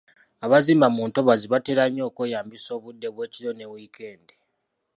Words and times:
Abazimba 0.45 0.87
mu 0.95 1.03
ntobazi 1.09 1.45
batera 1.53 1.83
nnyo 1.87 2.03
okweyambisa 2.09 2.69
obudde 2.77 3.07
bw’ekiro 3.13 3.51
ne 3.55 3.65
wiikendi. 3.71 4.35